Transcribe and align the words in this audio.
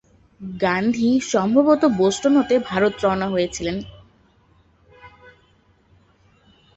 গান্ধী 0.61 1.09
সম্ভবত 1.31 1.81
বোষ্টন 1.97 2.33
হতে 2.37 2.55
ভারত 2.69 2.93
রওনা 3.03 3.27
হয়েছিলেন। 3.29 3.77